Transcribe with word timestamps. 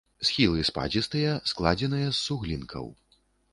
Схілы 0.27 0.63
спадзістыя, 0.69 1.35
складзеныя 1.53 2.09
з 2.15 2.17
суглінкаў. 2.25 2.93